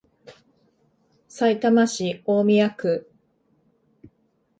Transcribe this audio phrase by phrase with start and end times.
[1.29, 3.07] さいたま市大宮区